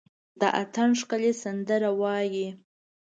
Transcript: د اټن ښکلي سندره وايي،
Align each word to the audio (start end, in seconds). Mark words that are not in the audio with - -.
د 0.39 0.41
اټن 0.61 0.89
ښکلي 0.99 1.33
سندره 1.43 1.89
وايي، 2.01 2.47